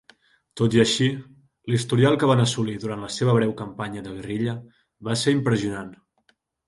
Tot 0.59 0.75
i 0.75 0.79
així, 0.83 1.09
l'historial 1.73 2.17
que 2.23 2.29
van 2.31 2.41
assolir 2.45 2.77
durant 2.85 3.03
la 3.07 3.09
seva 3.17 3.35
breu 3.41 3.51
campanya 3.61 4.03
de 4.09 4.15
guerrilla 4.17 4.57
va 5.11 5.19
ser 5.25 5.35
impressionant. 5.39 5.93